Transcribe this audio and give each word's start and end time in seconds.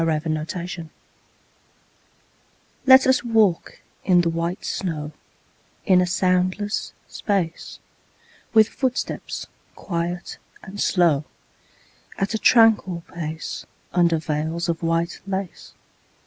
VELVET 0.03 0.49
SHOES 0.49 0.85
Let 2.87 3.05
us 3.05 3.23
walk 3.23 3.81
in 4.03 4.21
the 4.21 4.31
white 4.31 4.65
snow 4.65 5.11
In 5.85 6.01
a 6.01 6.07
soundless 6.07 6.93
space; 7.07 7.77
With 8.51 8.67
footsteps 8.69 9.45
quiet 9.75 10.39
and 10.63 10.81
slow, 10.81 11.25
At 12.17 12.33
a 12.33 12.39
tranquil 12.39 13.03
pace, 13.13 13.67
Under 13.93 14.17
veils 14.17 14.67
of 14.67 14.81
white 14.81 15.19
lace. 15.27 15.73